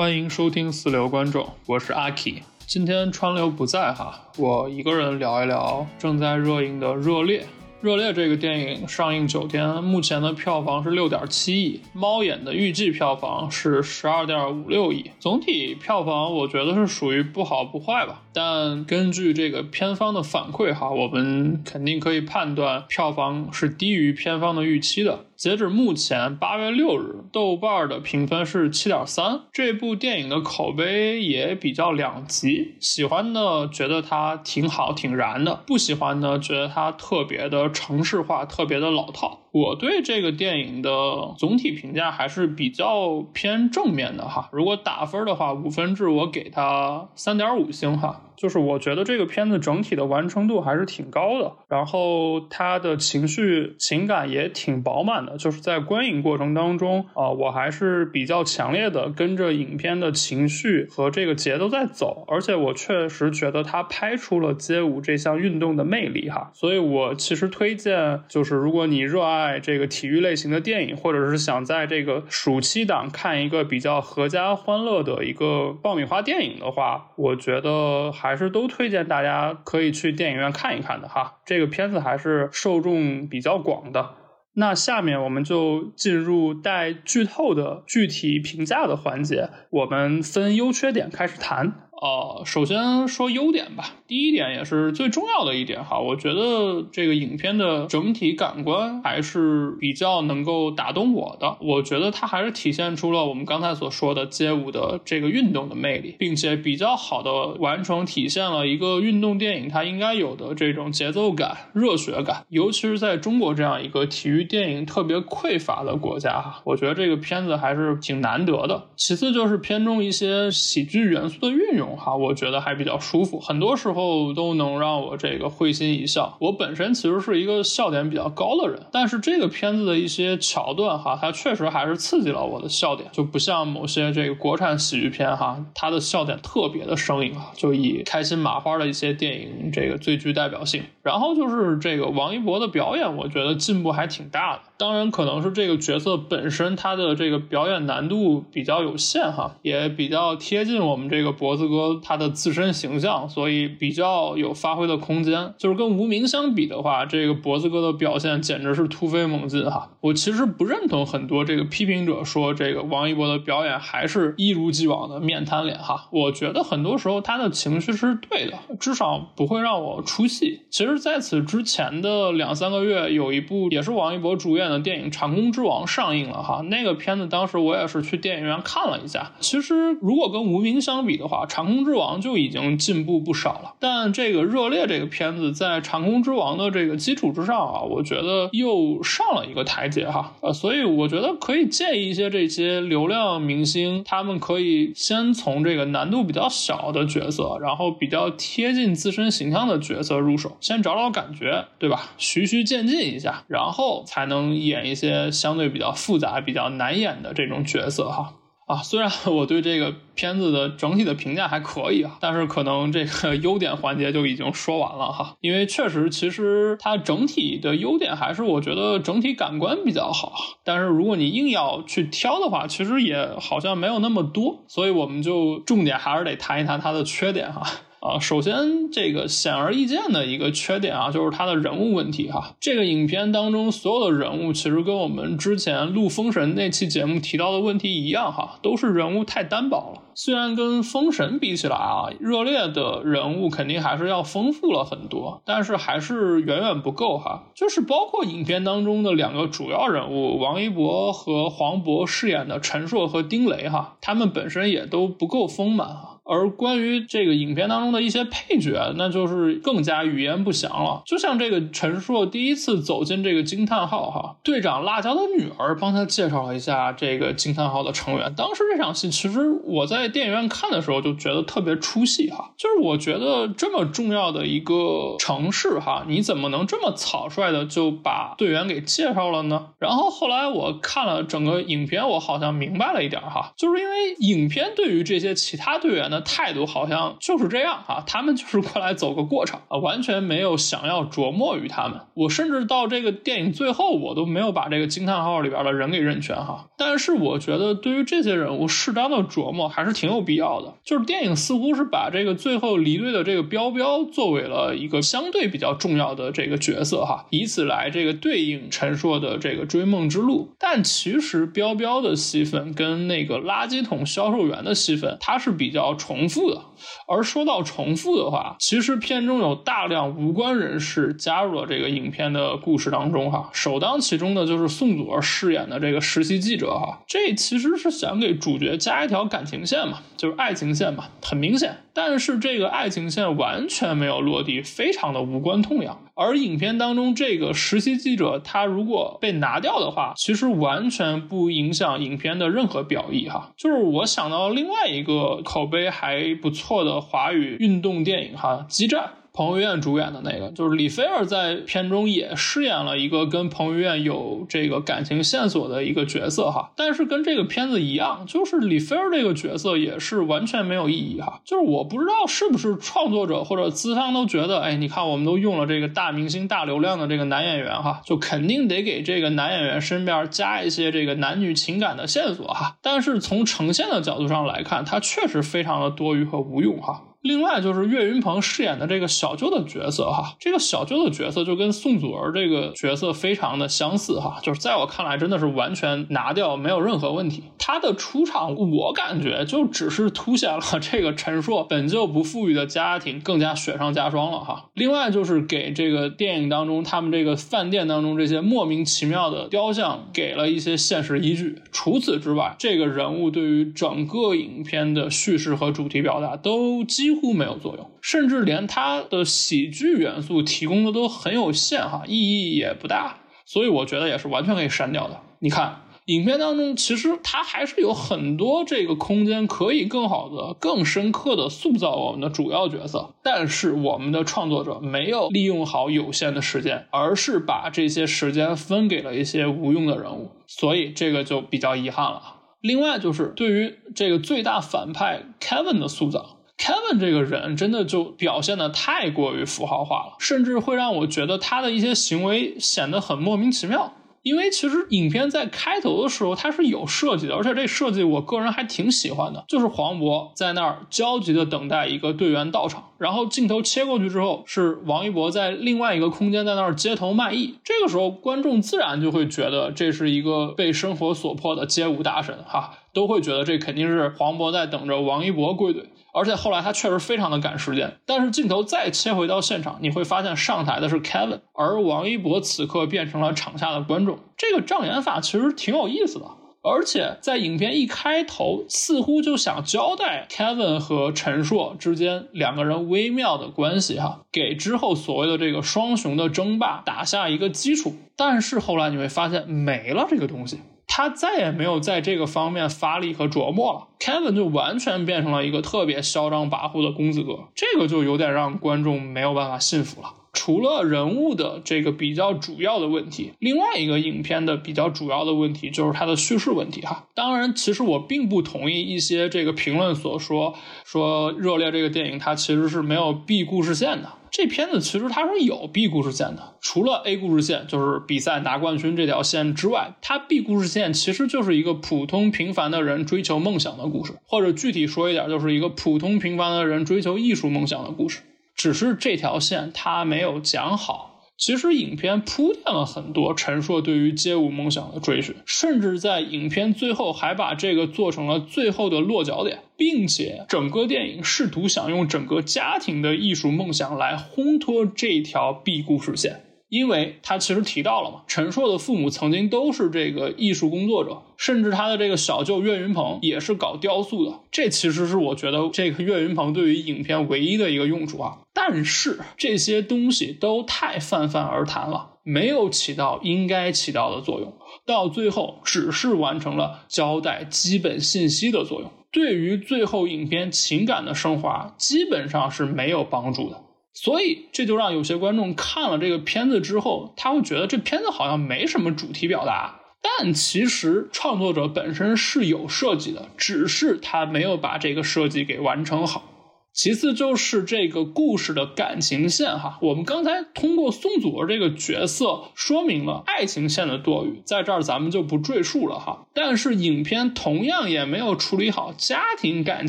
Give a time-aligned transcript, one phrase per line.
[0.00, 2.42] 欢迎收听四流观众，我是阿 K。
[2.66, 7.40] 今天川流不在哈，我一个人聊一聊正在热映的《热烈》。
[7.82, 18.22] 《热烈》这个电影上映九天，目前的票房是六点七亿，猫眼的预计票房是十二点五六亿，总体票房我觉得是属于不好不坏吧。
[18.32, 25.26] 但根据这个片方的反馈哈，我们肯定可以判断票房是低于片方的预期的。
[25.40, 29.40] 截止目前八月六日，豆瓣的评分是七点三。
[29.50, 39.38] 这部电影的口碑也比较两极，喜欢的觉得它挺好、挺燃的，不喜欢的觉得它特别的城市化、特别的老套。
[39.52, 40.90] 我对这个电影的
[41.38, 44.50] 总体评价还是比较偏正面的哈。
[44.52, 48.26] 如果打分的话，五分制我给它三点五星哈。
[48.40, 55.36] 就是我觉得这个片子整体的完成度还是挺高的，然后它的情绪情感也挺饱满的。
[55.36, 66.50] 就是在观影过程当中啊，我还是比较强烈的跟着影片的情绪和这个节奏在走，而且我确实觉得它拍出了街舞这项运动的魅力哈。
[66.54, 78.29] 所以我其实推荐，就是如果你热爱这个体育类型的电影，或者是想在这个暑期档看一个比较合家欢乐的一个爆米花电影的话，我觉得还。
[78.30, 84.10] 还是都推荐大家可以去电影院看一看的哈，这个片子还是受众比较广的。
[84.52, 91.89] 那下面我们就进入带剧透的具体评价的环节，我们分优缺点开始谈。
[92.00, 93.90] 呃，首先说优点吧。
[94.06, 101.58] 第一点也是最重要的一点哈，我觉得这个影片的整体感官还是比较能够打动我的。
[101.60, 112.46] 我觉得它还是体现出了我们刚才所说的街舞的这个运动的魅力，并且比较好的完成体现了一个运动电影它应该有的这种节奏感、热血感。
[112.48, 118.88] 尤其是在中国这样一个体育电影特别匮乏的国家哈，我觉得这个片子还是挺难得的。
[118.96, 121.89] 其次就是片中一些喜剧元素的运用。
[121.96, 126.36] 哈，我觉得还比较舒服，很多时候都能让我这个会心一笑。
[126.40, 140.82] 我本身其实是一个笑点比较高的人，但是这个片子的一些桥段哈，它确实还是刺激了我的笑点，就不像某些这个国产喜剧片哈，它的笑点特别的生硬啊，就以开心麻花的一些电影这个最具代表性。
[141.02, 144.62] 然后就是这个王一博的表演，我觉得进步还挺大的。
[144.76, 152.00] 当然，可能是这个角色本身他的这个表演难度比较有限哈，也比较贴近我们这个脖子哥。
[152.02, 155.54] 他的自身形象，所以比较有发挥的空间。
[155.58, 159.90] 就是跟无名相比的话，这个脖子哥的表现简直是突飞猛进哈。
[160.00, 166.08] 我其实不认同很多这个批评者说这个王一博的表演还是一如既往的面瘫脸哈。
[166.10, 170.62] 我觉得很多时候他的情绪是对的，至少不会让我出戏。
[170.70, 176.62] 其实，实在此之前的两三个月，有一部也是王一博主演的电影《长空之王》上映了哈。
[176.68, 179.32] 那个片子当时我也是去电影院看了一下。
[179.40, 202.10] 其实如果跟无名相比的话，长空之王就已经进步不少了，但这个热烈这个片子在长空之王的这个基础之上啊，我觉得又上了一个台阶哈，呃，所以我觉得可以建议一些这些流量明星，他们可以先从这个难度比较小的角色，然后比较贴近自身形象的角色入手，先找找感觉，对吧？
[202.18, 208.34] 循序渐进一下，然后才能演一些相对比较复杂、比较难演的这种角色哈。
[208.66, 215.34] 啊，虽然我对这个片子的整体的评价还可以啊，但是可能这个优点环节就已经说完了哈。
[215.40, 220.34] 因为确实，其实它整体的优点还是我觉得整体感官比较好。
[220.64, 224.64] 但是如果你硬要去挑的话，其实也好像没有那么多。
[224.68, 227.66] 所以我们就重点还是得谈一谈它的缺点哈。
[228.00, 232.54] 啊，首先这个显而易见的一个缺点啊，就是它的人物问题哈。
[232.58, 240.02] 这个影片当中所有的人物，其实跟我们之前录《封神》那期节目提到的问题一样哈，都是人物太单薄了。
[240.14, 247.44] 虽然跟《封神》比起来啊，热烈的人物肯定还是要丰富了很多，但是还是远远不够哈。
[247.54, 256.16] 就是包括影片当中的两个主要人物王一博和黄渤饰演的陈硕和丁雷哈，他们本身也都不够丰满哈。
[256.30, 261.02] 而关于这个影片当中的一些配角，那就是更加语焉不详了。
[261.04, 268.32] 就像这个陈硕第一次走进这个惊叹号，哈，队长辣椒的女儿帮他介绍了一下这个惊叹号的成员。
[268.36, 279.68] 当时这场戏，其实我在电影院看的时候就觉得特别出戏，哈，就是我觉得这么重要的一个城市，哈，你怎么能这么草率的就把队员给介绍了呢？
[279.78, 286.10] 然后后来我看了整个影片，我好像明白了一点，哈，就是因为影片对于这些其他队员。
[286.10, 292.00] 呢态度好像就是这样啊，他们就是过来走个过场啊， 完全没有想要琢磨于他们。
[292.14, 296.66] 我甚至到这个电影最后，我都没有把这个惊叹号里边的人给认全哈。
[296.76, 300.74] 但是我觉得对于这些人物适当的琢磨还是挺有必要的。
[300.84, 310.54] 就是电影似乎是把这个最后离队的这个彪彪作为了一个相对比较重要的这个角色哈，以此来这个对应陈硕的这个追梦之路。
[310.58, 316.69] 但其实彪彪的戏份跟那个垃圾桶销售员的戏份，它是比较重重复啊。
[317.06, 323.50] 而说到重复的话，其实片中有大量无关人士加入了这个影片的故事当中哈。
[323.52, 331.76] 首当其冲的就是宋祖儿饰演的这个实习记者哈，这其实是想给主角加一条感情线嘛，就是爱情线嘛，很明显。
[331.92, 335.98] 但是这个爱情线完全没有落地，非常的无关痛痒。
[336.14, 343.50] 而影片当中这个实习记者，他如果被拿掉的话，其实完全不影响影片的任何表意哈。
[343.56, 349.10] 就是我想到另外一个口碑还不错的华语运动电影哈，《激战》。
[349.32, 377.02] 彭于晏主演的那个，就是李菲儿在片中也饰演了一个跟彭于晏有这个感情线索的一个角色哈，但是跟这个片子一样，就是李菲儿这个角色也是完全没有意义哈，就是我不知道是不是创作者或者资方都觉得，哎，你看我们都用了这个大明星大流量的这个男演员哈，就肯定得给这个男演员身边加一些这个男女情感的线索哈，但是从呈现的角度上来看，它确实非常的多余和无用哈。
[377.22, 387.44] 另外就是岳云鹏饰演的这个小舅的角色哈，这个小舅的角色就跟宋祖儿这个角色非常的相似哈，就是在我看来真的是完全拿掉没有任何问题。
[387.58, 394.70] 他的出场我感觉就只是凸显了这个陈硕本就不富裕的家庭更加雪上加霜了哈。
[394.72, 401.58] 另外就是给这个电影当中他们这个饭店当中这些莫名其妙的雕像给了一些现实依据。
[401.70, 407.09] 除此之外，这个人物对于整个影片的叙事和主题表达都几。
[407.10, 415.20] 几乎没有作用，甚至连它的喜剧元素提供的都很有限哈，意义也不大，所以我觉得也是完全可以删掉的。
[415.40, 432.36] 你看，影片当中其实它还是有很多这个空间可以更好的、更深刻的塑造我们的主要角色，但是我们的创作者没有利用好有限的时间，而是把这些时间分给了一些无用的人物，所以这个就比较遗憾了。
[432.60, 436.36] 另外就是对于这个最大反派 Kevin 的塑造。
[436.60, 443.94] Kevin 这个人真的就表现的太过于符号化了，甚至会让我觉得他的一些行为显得很莫名其妙。
[444.22, 449.42] 因为其实影片在开头的时候它是有设计的，而且这设计我个人还挺喜欢的。
[449.48, 457.54] 就是黄渤在那儿焦急的等待一个队员到场，然后镜头切过去之后是王一博在另外一个空间在那儿街头卖艺。
[457.64, 465.86] 这个时候观众自然就会觉得这是一个被生活所迫的街舞大神，哈，都会觉得这肯定是黄渤在等着王一博归队。
[466.12, 474.18] 而且后来他确实非常的赶时间，但是镜头再切回到现场，你会发现上台的是 Kevin，而王一博此刻变成了场下的观众。
[474.36, 476.26] 这个障眼法其实挺有意思的，
[476.62, 487.94] 而且在影片一开头，似乎就想交代 Kevin 和陈硕之间两个人微妙的关系，哈，给之后所谓的这个双雄的争霸打下一个基础。
[488.16, 490.60] 但是后来你会发现没了这个东西。
[491.00, 500.08] 他再也没有在这个方面发力和琢磨了，Kevin 就完全变成了一个特别嚣张跋扈的公子哥，这个就有点让观众没有办法信服了。
[500.32, 507.08] 除了人物的这个比较主要的问题，另外一个影片的比较主要的问题就是它的叙事问题哈。
[507.14, 514.10] 当然，其实我并不同意一些这个评论所说，说《热烈》这个电影它其实是没有 B 故事线的。
[514.30, 528.20] 这片子其实它是有 B 故事线的，除了 A 故事线，就是比赛拿冠军这条线之外，它 B 故事线其实就是一个普通平凡的人追求梦想的故事，或者具体说一点，就是一个普通平凡的人追求艺术梦想的故事。
[528.62, 531.22] 只是这条线它没有讲好。
[531.38, 546.42] 其实影片铺垫了很多陈硕对于街舞梦想的追寻，甚至在影片最后还把这个做成了最后的落脚点，并且整个电影试图想用整个家庭的艺术梦想来烘托这条 B 故事线。
[546.70, 554.38] 因为他其实提到了嘛，陈硕的父母曾经都是这个艺术工作者，甚至他的这个小舅岳云鹏也是搞雕塑的。
[554.52, 558.38] 这其实是我觉得这个岳云鹏对于影片唯一的一个用处啊。
[558.54, 564.54] 但是这些东西都太泛泛而谈了，没有起到应该起到的作用，
[564.86, 573.64] 到最后只是完成了交代基本信息的作用，对于最后影片情感的升华基本上是没有帮助的。
[573.92, 586.24] 所以这就让有些观众看了这个片子之后，他会觉得这片子好像没什么主题表达，但其实创作者本身是有设计的，只是他没有把这个设计给完成好。
[586.72, 596.26] 其次就是这个故事的感情线哈，我们刚才通过宋祖儿这个角色说明了爱情线的多余，在这儿咱们就不赘述了哈。
[596.32, 599.88] 但是影片同样也没有处理好家庭感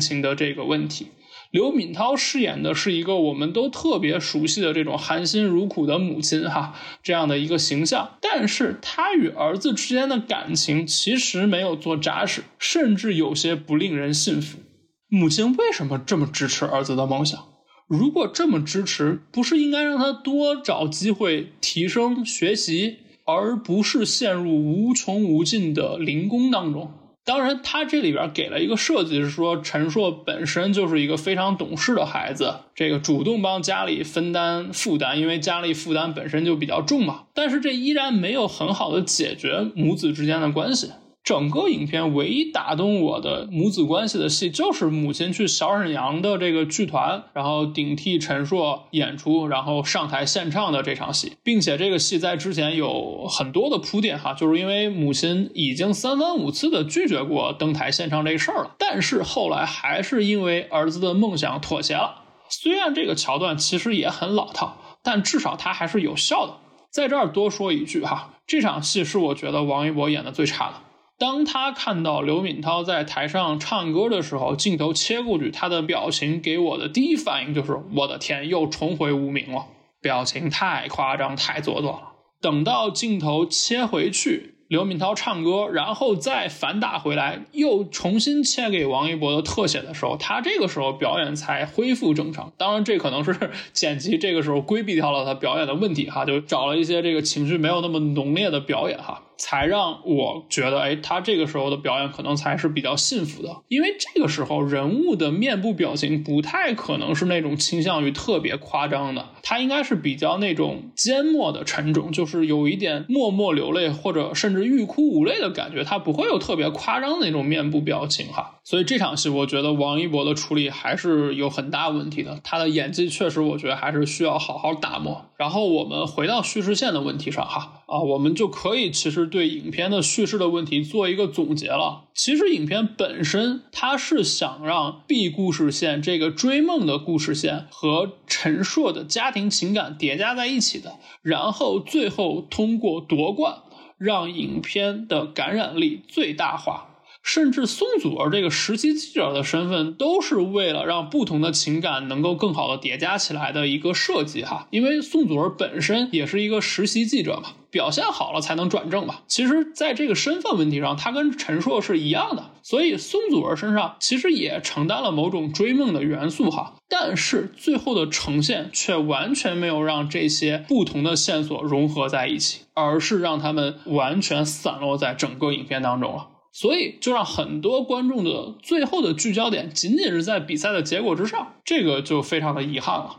[0.00, 1.06] 情的这个问题。
[1.52, 14.60] 刘敏涛饰演的是一个我们都特别熟悉的这种含辛茹苦的母亲哈，这样的一个形象，但是她与儿子之间的感情其实没有做扎实，甚至有些不令人信服。
[15.08, 17.38] 母亲为什么这么支持儿子的梦想？
[17.86, 26.90] 如果这么支持，不是应该让他多找机会提升学习，而不是陷入无穷无尽的零工当中？
[27.24, 37.24] 当然，他这里边给了一个设计，是说陈硕本身就是一个非常懂事的孩子，这个主动帮家里分担负担，因为家里负担本身就比较重嘛。
[37.32, 40.90] 但是这依然没有很好的解决母子之间的关系。
[41.24, 62.24] 整个影片唯一打动我的母子关系的戏，就是母亲去小沈阳的这个剧团，然后顶替陈硕演出，然后上台献唱的这场戏，并且这个戏在之前有很多的铺垫哈，就是因为母亲已经三番五次的拒绝过登台献唱这事儿了，但是后来还是因为儿子的梦想妥协了。
[62.48, 66.54] 虽然这个桥段其实也很老套，但至少它还是有效的。
[66.90, 70.74] 在这儿多说一句哈，这场戏是我觉得王一博演的最差的。
[71.22, 79.66] 当他看到刘敏涛在台上唱歌的时候，镜头切过去，他的表情给我的第一反应就是：我的天，又重回无名了，
[80.00, 82.08] 表情太夸张，太做作了。
[82.40, 84.48] 等到镜头切回去。
[84.66, 92.50] 刘敏涛唱歌，然后再反打回来，又重新切给王一博的特写的时候，他这个时候表演才恢复正常。
[92.56, 103.56] 当然，这可能是 剪辑这个时候规避掉了他表演的问题哈，就找了一些这个情绪没有那么浓烈的表演哈，才让我觉得，哎，他这个时候的表演可能才是比较幸福的。
[103.68, 114.62] 因为这个时候人物的面部表情不太可能是那种倾向于特别夸张的，他应该是比较那种缄默的沉重，就是有一点默默流泪或者甚至。
[114.62, 125.26] 欲哭无泪的感觉，他不会有特别夸张的那种面部表情哈，所以这场戏我觉得王一博的处理还是有很大问题的，他的演技确实我觉得还是需要好好打磨。
[125.42, 132.04] 然后我们回到叙事线的问题上哈，啊，我们就可以其实对影片的叙事的问题做一个总结了。
[132.14, 143.56] 其实影片本身它是想让 B 故事线这个追梦的故事线和陈硕的家庭情感叠加在一起的，然后最后通过夺冠。
[143.98, 146.88] 让影片的感染力最大化，
[147.22, 154.66] 甚至宋祖儿这个实习记者的身份，都是为了让不同的情感能够更好的叠加起来的一个设计哈。
[154.70, 159.20] 因为宋祖儿本身也是一个实习记者嘛，表现好了才能转正嘛。
[159.28, 166.74] 其实，在这个身份问题上，他跟陈硕是一样的，所以宋祖儿身上其实也承担了某种追梦的元素哈。
[166.88, 176.26] 但是最后的呈现却完全没有让这些不同的线索融合在一起，而是让他们完全散落在整个影片当中了。
[176.52, 183.16] 所以就让很多观众的最后的聚焦点仅仅是在比赛的结果之上，这个就非常的遗憾了。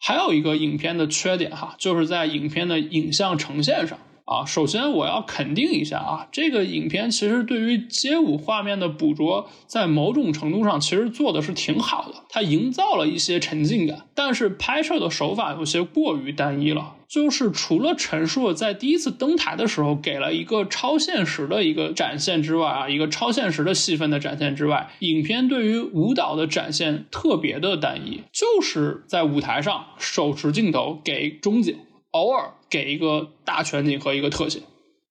[0.00, 3.98] 还有一个影片的缺点哈，就是在影片的影像呈现上。
[4.24, 16.96] 啊，首先我要肯定一下啊，这个影片其实对于街舞画面的捕捉，在某种程度上其实做的是挺好的，它营造了一些沉浸感，但是拍摄的手法有些过于单一了。
[17.08, 31.76] 就是除了陈硕在第一次登台的时候给了一个超现实的一个展现之外啊，一个超现实的戏份的展现之外，影片对于舞蹈的展现特别的单一，就是在舞台上手持镜头给中景。
[32.12, 34.60] 偶尔给一个大全景和一个特写，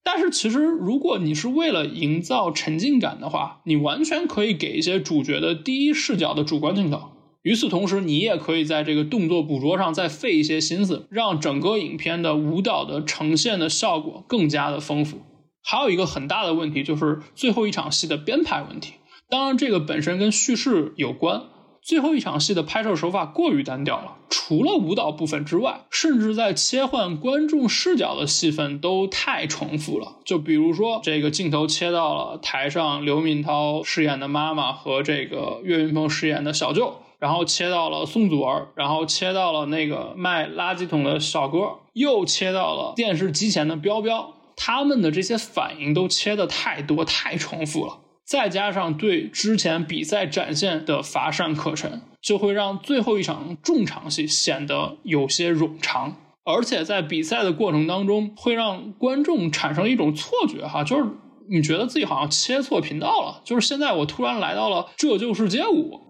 [0.02, 7.10] 但是其实如果你是为了营造沉浸感的话，你完全可以给一些主角的第一视角的主观镜头。
[7.42, 15.18] 与此同时，你也可以在这个动作捕捉上再费一些心思，让整个影片的舞蹈的呈现的效果更加的丰富。
[15.64, 18.94] 还有一个很大的问题就是最后一场戏的编排问题，
[19.28, 21.42] 当然这个本身跟叙事有关。
[21.82, 30.18] 最后一场戏的拍摄手法过于单调了，除了舞蹈部分之外，甚至在切换观众视角的戏份都太重复了。
[30.24, 47.98] 就比如说，这个镜头切到了台上刘敏涛饰演的妈妈和这个岳云鹏饰演的小舅，然后切到了宋祖儿，然后切到了那个卖垃圾桶的小哥，又切到了电视机前的彪彪，他们的这些反应都切的太多太重复了。
[48.24, 56.16] 再加上对之前比赛展现的乏善可陈，就会让最后一场重场戏显得有些冗长。
[56.44, 61.08] 而且在比赛的过程当中会让观众产生一种错觉哈，就是
[61.48, 66.00] 你觉得自己好像切错频道了，就是现在我突然来到了这就是街舞，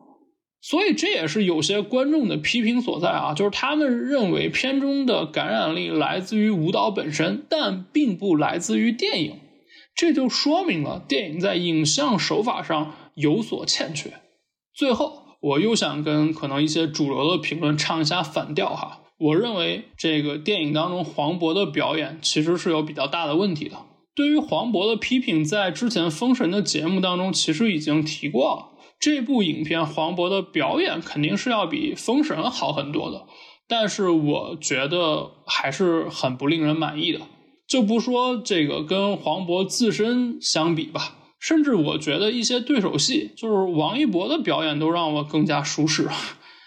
[0.62, 9.38] 所以这也是有些观众的批评所在啊，就是他们认为片中的感染力来自于舞蹈本身，但并不来自于电影，
[9.94, 14.14] 这就说明了电影在影像手法上有所欠缺。
[14.74, 19.00] 最后，我又想跟可能一些主流的评论唱一下反调哈。
[19.18, 23.76] 我认为这个电影当中黄渤的表演其实是有比较大的问题的。
[24.14, 28.68] 对于黄渤的批评，在之前《封神》的节目当中其实已经提过了。
[28.98, 33.26] 这部影片黄渤的表演肯定是要比《封神》好很多的，
[33.68, 37.20] 但是我觉得还是很不令人满意的。
[37.72, 46.06] 就不说这个跟黄渤自身相比吧，甚至我觉得一些对手戏，就是王一博的表演都让我更加舒适。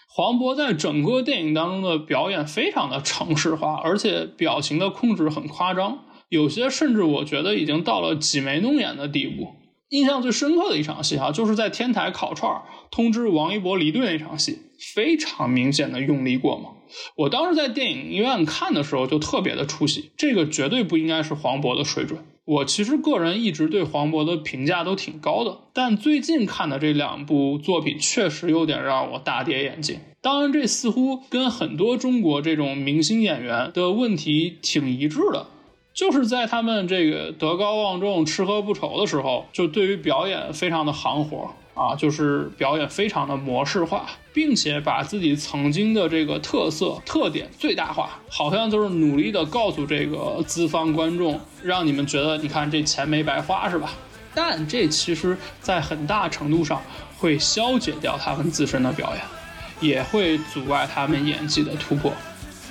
[0.07, 9.49] 黄渤在整个电影当中的表演非常的程式化，而且表情的控制很夸张，有些甚至我觉得已经到了挤眉弄眼的地步。
[9.89, 14.57] 印象最深刻的一场戏哈，就是在天台烤串通知王一博离队那场戏，
[14.95, 16.74] 非常明显的用力过猛。
[17.15, 22.19] 我当时在电影院看的时候就特别的出戏，这个绝对不应该是黄渤的水准。
[22.45, 29.99] 我其实个人一直对黄渤的评价都挺高的，但最近看的这两部作品确实有点让我大跌眼镜。
[30.21, 35.47] 当然，这似乎跟很多中国这种明星演员的问题挺一致的，
[35.93, 41.51] 就是在他们这个德高望重、吃喝不愁的时候，就对于表演非常的行活。
[41.75, 53.91] 啊，就是表演非常的模式化，并且把自己曾经的这个特色特点最大化，好像就是努力的告诉这个资方观众，让你们觉得你看这钱没白花是吧？
[54.33, 56.81] 但这其实在很大程度上
[57.17, 59.23] 会消解掉他们自身的表演，
[59.79, 62.13] 也会阻碍他们演技的突破。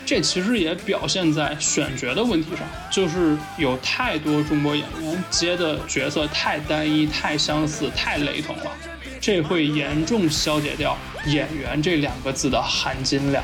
[0.06, 8.70] 这其实也表现在选角的问题上，就是有太多中国演员接的角色太单一、太相似、太雷同了。
[9.26, 10.94] 这会严重消解掉
[11.32, 13.42] “演员”这两个字的含金量。